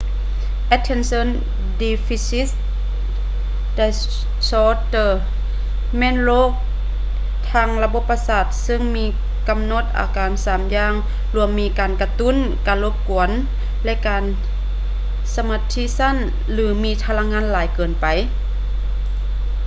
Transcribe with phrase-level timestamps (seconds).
[0.75, 1.27] attention
[1.81, 2.47] deficit
[3.79, 5.11] disorder
[5.97, 6.51] ແມ່ນໂຣກ
[7.51, 9.05] ທາງລະບົບປະສາດເຊິ່ງມີ
[9.47, 10.93] ການກຳນົດອາການສາມຢ່າງ
[11.35, 12.37] ລວມມີການກະຕຸ້ນ
[12.67, 13.29] ການລົບກວນ
[13.85, 14.23] ແລະ ການ
[15.35, 16.17] ສະມາທິສັ້ນ
[16.51, 18.05] ຫຼື ມີພະລັງງານຫຼາຍເກີນໄປ